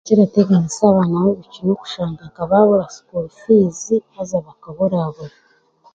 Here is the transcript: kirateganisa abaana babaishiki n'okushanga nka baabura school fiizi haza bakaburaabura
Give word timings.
kirateganisa 0.07 0.81
abaana 0.87 1.15
babaishiki 1.21 1.61
n'okushanga 1.63 2.21
nka 2.29 2.43
baabura 2.49 2.93
school 2.95 3.25
fiizi 3.39 3.95
haza 4.13 4.37
bakaburaabura 4.45 5.35